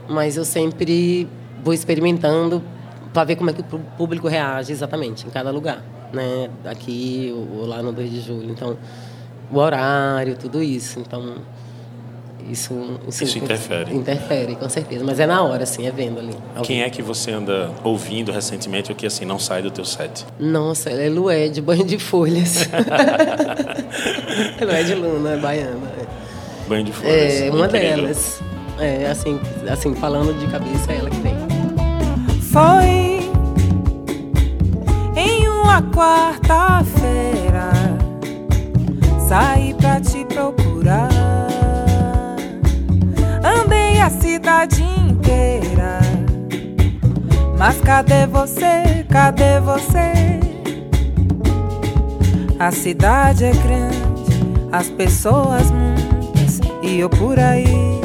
mas 0.08 0.38
eu 0.38 0.46
sempre 0.46 1.28
vou 1.64 1.74
experimentando 1.74 2.62
para 3.12 3.24
ver 3.24 3.36
como 3.36 3.50
é 3.50 3.54
que 3.54 3.62
o 3.62 3.80
público 3.98 4.28
reage 4.28 4.72
exatamente 4.72 5.26
em 5.26 5.30
cada 5.32 5.50
lugar, 5.50 5.84
né? 6.14 6.50
Aqui 6.66 7.34
ou 7.36 7.66
lá 7.66 7.82
no 7.82 7.92
2 7.92 8.12
de 8.12 8.22
julho. 8.22 8.52
Então, 8.52 8.78
o 9.52 9.58
horário, 9.58 10.38
tudo 10.38 10.62
isso. 10.62 11.00
Então, 11.00 11.38
isso, 12.50 13.00
isso, 13.08 13.24
isso 13.24 13.38
interfere. 13.38 13.94
Interfere, 13.94 14.56
com 14.56 14.70
certeza. 14.70 15.04
Mas 15.04 15.20
é 15.20 15.26
na 15.26 15.42
hora, 15.42 15.64
assim, 15.64 15.88
é 15.88 15.92
vendo 15.92 16.20
ali. 16.20 16.34
Quem 16.64 16.84
é 16.84 16.90
que 16.90 17.02
você 17.02 17.32
anda 17.32 17.72
ouvindo 17.84 18.32
recentemente 18.32 18.92
ou 18.92 18.96
que, 18.96 19.06
assim, 19.06 19.26
não 19.26 19.40
sai 19.40 19.62
do 19.62 19.72
teu 19.72 19.84
set? 19.86 20.26
Nossa, 20.40 20.90
ela 20.90 21.02
é 21.02 21.10
Lué, 21.10 21.48
de 21.48 21.62
banho 21.62 21.84
de 21.84 21.98
folhas. 21.98 22.70
Lué 24.62 24.84
de 24.84 24.96
Luna, 24.96 25.32
é 25.32 25.38
baiana. 25.38 25.92
Banho 26.68 26.84
de 26.86 26.92
folhas. 26.92 27.42
É, 27.42 27.50
uma 27.50 27.68
delas. 27.68 28.40
É, 28.80 29.08
assim, 29.08 29.40
assim, 29.70 29.96
falando 29.96 30.38
de 30.38 30.48
cabeça, 30.48 30.92
é 30.92 30.98
ela 30.98 31.10
que 31.10 31.22
tem. 31.22 31.36
Foi 32.42 33.20
em 35.16 35.48
uma 35.48 35.82
quarta-feira, 35.82 37.72
saí 39.28 39.74
pra 39.74 40.00
te 40.02 40.26
procurar 40.26 41.25
cidade 44.46 44.84
inteira. 44.84 46.00
Mas 47.58 47.82
cadê 47.82 48.28
você? 48.28 49.04
Cadê 49.10 49.60
você? 49.60 50.40
A 52.60 52.72
cidade 52.72 53.44
é 53.44 53.52
grande, 53.52 53.98
as 54.72 54.88
pessoas 54.92 55.72
muitas 55.72 56.60
e 56.84 57.00
eu 57.00 57.10
por 57.10 57.40
aí 57.40 58.00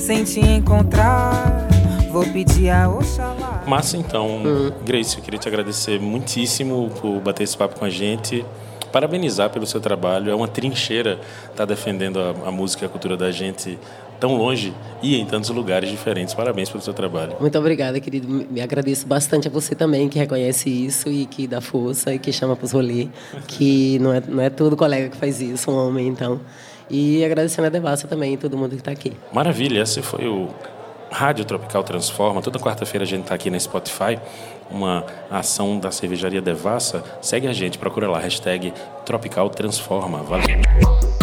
sem 0.00 0.24
te 0.24 0.40
encontrar. 0.40 1.68
Vou 2.10 2.24
pedir 2.24 2.70
a 2.70 2.88
Oxalá. 2.88 3.62
Massa 3.66 3.98
então. 3.98 4.40
Grace, 4.86 5.18
eu 5.18 5.22
queria 5.22 5.38
te 5.38 5.48
agradecer 5.48 6.00
muitíssimo 6.00 6.88
por 6.98 7.20
bater 7.20 7.44
esse 7.44 7.58
papo 7.58 7.78
com 7.78 7.84
a 7.84 7.90
gente 7.90 8.42
parabenizar 8.90 9.50
pelo 9.50 9.66
seu 9.66 9.80
trabalho. 9.80 10.30
É 10.30 10.34
uma 10.34 10.48
trincheira 10.48 11.20
estar 11.42 11.54
tá 11.54 11.64
defendendo 11.64 12.18
a, 12.20 12.48
a, 12.48 12.50
música 12.50 12.84
e 12.84 12.86
a 12.86 12.88
cultura 12.88 13.16
da 13.16 13.30
gente 13.30 13.78
tão 14.18 14.36
longe 14.36 14.72
e 15.02 15.16
em 15.16 15.24
tantos 15.24 15.50
lugares 15.50 15.90
diferentes. 15.90 16.34
Parabéns 16.34 16.68
pelo 16.68 16.82
seu 16.82 16.92
trabalho. 16.92 17.36
Muito 17.40 17.58
obrigada, 17.58 17.98
querido. 18.00 18.28
Me 18.28 18.60
agradeço 18.60 19.06
bastante 19.06 19.48
a 19.48 19.50
você 19.50 19.74
também, 19.74 20.08
que 20.08 20.18
reconhece 20.18 20.68
isso 20.68 21.08
e 21.08 21.26
que 21.26 21.46
dá 21.46 21.60
força 21.60 22.14
e 22.14 22.18
que 22.18 22.32
chama 22.32 22.56
para 22.56 22.64
os 22.64 22.72
rolês, 22.72 23.08
que 23.46 23.98
não 24.00 24.12
é, 24.12 24.22
não 24.26 24.42
é 24.42 24.50
todo 24.50 24.76
colega 24.76 25.08
que 25.08 25.16
faz 25.16 25.40
isso, 25.40 25.70
um 25.70 25.74
homem, 25.74 26.08
então. 26.08 26.40
E 26.90 27.24
agradecendo 27.24 27.66
a 27.66 27.70
Devassa 27.70 28.08
também 28.08 28.34
e 28.34 28.36
todo 28.36 28.56
mundo 28.56 28.70
que 28.70 28.76
está 28.76 28.90
aqui. 28.90 29.12
Maravilha, 29.32 29.82
esse 29.82 30.00
foi 30.00 30.26
o 30.26 30.48
Rádio 31.10 31.44
Tropical 31.44 31.82
Transforma. 31.82 32.40
Toda 32.40 32.58
quarta-feira 32.58 33.04
a 33.04 33.06
gente 33.06 33.22
está 33.22 33.34
aqui 33.34 33.50
na 33.50 33.58
Spotify, 33.58 34.18
uma 34.70 35.04
ação 35.30 35.78
da 35.78 35.90
cervejaria 35.90 36.40
Devassa. 36.40 37.04
Segue 37.20 37.46
a 37.46 37.52
gente, 37.52 37.78
procura 37.78 38.08
lá, 38.08 38.18
hashtag 38.18 38.72
Tropical 39.04 39.50
Transforma. 39.50 40.22
Valeu! 40.22 41.17